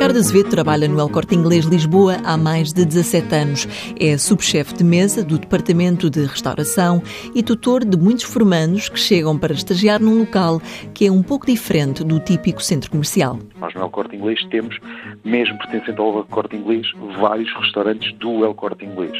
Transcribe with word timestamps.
Ricardo 0.00 0.18
Azevedo 0.18 0.48
trabalha 0.48 0.88
no 0.88 0.98
El 0.98 1.10
Corte 1.10 1.34
Inglês 1.34 1.66
Lisboa 1.66 2.18
há 2.24 2.34
mais 2.36 2.72
de 2.72 2.86
17 2.86 3.34
anos. 3.34 3.68
É 3.98 4.16
subchefe 4.16 4.72
de 4.72 4.82
mesa 4.82 5.22
do 5.22 5.38
Departamento 5.38 6.08
de 6.08 6.24
Restauração 6.24 7.02
e 7.34 7.42
tutor 7.42 7.84
de 7.84 7.98
muitos 7.98 8.24
formandos 8.24 8.88
que 8.88 8.98
chegam 8.98 9.36
para 9.36 9.52
estagiar 9.52 10.00
num 10.00 10.20
local 10.20 10.62
que 11.00 11.06
é 11.06 11.10
um 11.10 11.22
pouco 11.22 11.46
diferente 11.46 12.04
do 12.04 12.20
típico 12.20 12.62
centro 12.62 12.90
comercial. 12.90 13.38
Nós 13.58 13.72
no 13.72 13.80
El 13.80 13.88
Corte 13.88 14.14
Inglês 14.14 14.44
temos, 14.50 14.78
mesmo 15.24 15.56
pertencente 15.56 15.98
ao 15.98 16.18
El 16.18 16.24
Corte 16.24 16.54
Inglês, 16.54 16.92
vários 17.18 17.50
restaurantes 17.54 18.12
do 18.18 18.44
El 18.44 18.52
Corte 18.52 18.84
Inglês. 18.84 19.12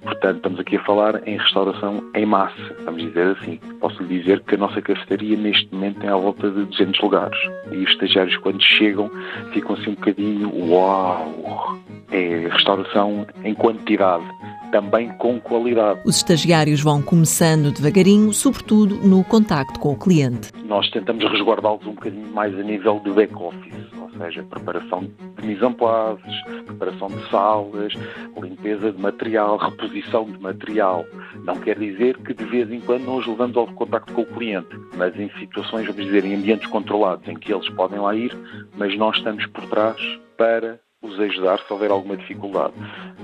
Portanto, 0.00 0.36
estamos 0.36 0.60
aqui 0.60 0.76
a 0.76 0.84
falar 0.84 1.26
em 1.26 1.36
restauração 1.36 2.08
em 2.14 2.24
massa, 2.24 2.54
vamos 2.84 3.02
dizer 3.02 3.36
assim. 3.36 3.58
Posso 3.80 4.00
lhe 4.04 4.20
dizer 4.20 4.44
que 4.44 4.54
a 4.54 4.58
nossa 4.58 4.80
cafeteria 4.80 5.36
neste 5.36 5.74
momento 5.74 5.98
tem 5.98 6.08
à 6.08 6.14
volta 6.14 6.48
de 6.48 6.66
200 6.66 7.00
lugares. 7.00 7.38
E 7.72 7.78
os 7.78 7.90
estagiários, 7.90 8.36
quando 8.36 8.62
chegam, 8.62 9.10
ficam 9.52 9.74
assim 9.74 9.90
um 9.90 9.94
bocadinho 9.94 10.70
uau! 10.70 11.80
É 12.12 12.46
restauração 12.48 13.26
em 13.42 13.54
quantidade, 13.54 14.22
também 14.74 15.08
com 15.18 15.38
qualidade. 15.38 16.00
Os 16.04 16.16
estagiários 16.16 16.80
vão 16.80 17.00
começando 17.00 17.70
devagarinho, 17.70 18.32
sobretudo 18.32 18.96
no 18.96 19.22
contacto 19.22 19.78
com 19.78 19.92
o 19.92 19.96
cliente. 19.96 20.50
Nós 20.64 20.90
tentamos 20.90 21.24
resguardá-los 21.30 21.86
um 21.86 21.94
bocadinho 21.94 22.26
mais 22.34 22.52
a 22.58 22.62
nível 22.64 23.00
de 23.04 23.12
back-office, 23.12 23.72
ou 24.00 24.10
seja, 24.18 24.42
preparação 24.42 25.08
de 25.38 25.46
mise 25.46 25.64
en 25.64 25.72
place, 25.74 26.24
preparação 26.66 27.06
de 27.06 27.30
salas, 27.30 27.92
limpeza 28.42 28.90
de 28.90 29.00
material, 29.00 29.58
reposição 29.58 30.24
de 30.24 30.40
material. 30.40 31.04
Não 31.44 31.54
quer 31.54 31.78
dizer 31.78 32.18
que 32.18 32.34
de 32.34 32.44
vez 32.44 32.68
em 32.72 32.80
quando 32.80 33.04
nós 33.04 33.24
levamos 33.28 33.56
ao 33.56 33.68
contacto 33.68 34.12
com 34.12 34.22
o 34.22 34.26
cliente, 34.26 34.76
mas 34.96 35.16
em 35.16 35.30
situações, 35.38 35.86
vamos 35.86 36.04
dizer, 36.04 36.24
em 36.24 36.34
ambientes 36.34 36.66
controlados, 36.66 37.28
em 37.28 37.36
que 37.36 37.54
eles 37.54 37.68
podem 37.70 38.00
lá 38.00 38.12
ir, 38.12 38.36
mas 38.76 38.98
nós 38.98 39.18
estamos 39.18 39.46
por 39.46 39.64
trás 39.66 40.00
para 40.36 40.80
os 41.04 41.20
ajudar 41.20 41.58
se 41.58 41.72
houver 41.72 41.90
alguma 41.90 42.16
dificuldade. 42.16 42.72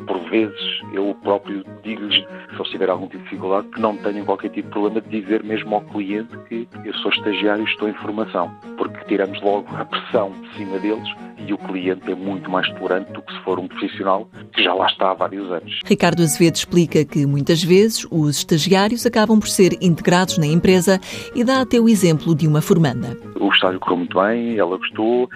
Por 0.07 0.19
vezes, 0.31 0.83
eu 0.93 1.15
próprio 1.23 1.65
digo-lhes, 1.83 2.25
se 2.57 2.71
tiverem 2.71 2.93
algum 2.93 3.07
tipo 3.07 3.19
de 3.19 3.25
dificuldade, 3.25 3.69
que 3.69 3.81
não 3.81 3.97
tenham 3.97 4.25
qualquer 4.25 4.51
tipo 4.51 4.69
de 4.69 4.73
problema 4.73 5.01
de 5.01 5.21
dizer 5.21 5.43
mesmo 5.43 5.75
ao 5.75 5.81
cliente 5.81 6.37
que 6.49 6.69
eu 6.85 6.95
sou 6.95 7.11
estagiário 7.11 7.65
e 7.65 7.71
estou 7.71 7.89
em 7.89 7.95
formação, 7.95 8.55
porque 8.77 9.05
tiramos 9.07 9.41
logo 9.43 9.67
a 9.75 9.85
pressão 9.85 10.31
de 10.31 10.57
cima 10.57 10.79
deles 10.79 11.09
e 11.47 11.53
o 11.53 11.59
cliente 11.59 12.11
é 12.11 12.15
muito 12.15 12.51
mais 12.51 12.69
tolerante 12.75 13.13
do 13.13 13.23
que 13.23 13.33
se 13.33 13.41
for 13.41 13.59
um 13.59 13.67
profissional 13.67 14.29
que 14.53 14.63
já 14.63 14.75
lá 14.75 14.87
está 14.87 15.11
há 15.11 15.15
vários 15.15 15.51
anos. 15.51 15.81
Ricardo 15.87 16.23
Azevedo 16.23 16.57
explica 16.57 17.05
que 17.05 17.27
muitas 17.27 17.63
vezes 17.63 18.07
os 18.11 18.39
estagiários 18.39 19.07
acabam 19.07 19.41
por 19.41 19.49
ser 19.49 19.73
integrados 19.81 20.37
na 20.39 20.47
empresa 20.47 21.01
e 21.35 21.43
dá 21.43 21.63
até 21.63 21.81
o 21.81 21.89
exemplo 21.89 22.35
de 22.35 22.47
uma 22.47 22.61
formanda. 22.61 23.17
O 23.39 23.51
estágio 23.53 23.81
correu 23.81 23.99
muito 23.99 24.21
bem, 24.21 24.59
ela 24.59 24.77
gostou, 24.77 25.29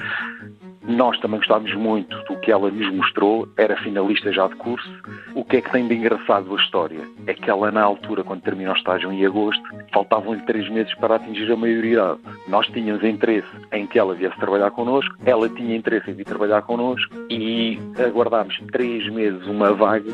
nós 0.87 1.19
também 1.21 1.39
gostávamos 1.39 1.75
muito 1.75 2.17
do 2.25 2.37
que 2.41 2.53
ela 2.53 2.71
nos 2.71 2.95
mostrou, 2.95 3.49
era 3.57 3.77
finalista 3.77 4.33
já 4.33 4.47
de 4.47 4.55
curso. 4.57 4.91
O 5.35 5.45
que 5.45 5.57
é 5.57 5.61
que 5.61 5.71
tem 5.71 5.89
de 5.89 5.95
engraçado 5.95 6.55
a 6.55 6.61
história? 6.61 7.01
É 7.27 7.35
que 7.35 7.51
ela, 7.51 7.71
na 7.71 7.83
altura, 7.83 8.23
quando 8.23 8.43
terminou 8.43 8.75
o 8.75 8.77
estágio 8.77 9.11
em 9.13 9.25
agosto, 9.25 9.63
faltavam-lhe 9.93 10.43
três 10.43 10.69
meses 10.69 10.95
para 10.97 11.17
atingir 11.17 11.51
a 11.51 11.57
maioridade. 11.57 12.21
Nós 12.49 12.67
tínhamos 12.69 13.03
interesse 13.03 13.49
em 13.73 13.87
que 13.87 13.99
ela 13.99 14.15
viesse 14.15 14.37
trabalhar 14.37 14.71
connosco, 14.71 15.15
ela 15.25 15.49
tinha 15.49 15.77
interesse 15.77 16.11
em 16.11 16.15
vir 16.15 16.25
trabalhar 16.25 16.63
connosco 16.63 17.15
e 17.31 17.79
aguardámos 17.99 18.59
três 18.71 19.09
meses 19.11 19.47
uma 19.47 19.73
vaga 19.73 20.13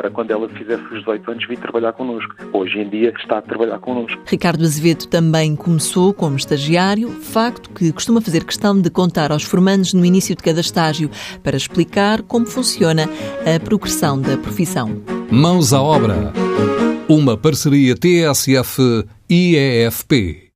para 0.00 0.10
quando 0.10 0.30
ela 0.30 0.48
fizesse 0.48 0.82
os 0.84 1.00
18 1.00 1.30
anos 1.30 1.46
vir 1.46 1.58
trabalhar 1.58 1.92
connosco. 1.92 2.34
Hoje 2.54 2.78
em 2.78 2.88
dia 2.88 3.12
está 3.18 3.36
a 3.36 3.42
trabalhar 3.42 3.78
connosco. 3.80 4.18
Ricardo 4.24 4.64
Azevedo 4.64 5.06
também 5.06 5.54
começou 5.54 6.14
como 6.14 6.36
estagiário, 6.36 7.10
facto 7.10 7.68
que 7.68 7.92
costuma 7.92 8.22
fazer 8.22 8.44
questão 8.44 8.80
de 8.80 8.88
contar 8.88 9.30
aos 9.30 9.42
formandos 9.42 9.92
no 9.92 10.02
início 10.02 10.34
de 10.34 10.42
cada 10.42 10.62
estágio 10.62 11.10
para 11.42 11.54
explicar 11.54 12.22
como 12.22 12.46
funciona 12.46 13.10
a 13.44 13.60
progressão 13.62 14.18
da 14.18 14.38
profissão. 14.38 15.02
Mãos 15.30 15.74
à 15.74 15.82
obra. 15.82 16.32
Uma 17.06 17.36
parceria 17.36 17.94
TSF-IEFP. 17.94 18.88